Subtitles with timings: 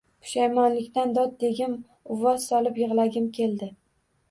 [0.27, 1.77] Pushaymonlikdan dod degim,
[2.17, 3.73] uvvos solib yig`lagim keldi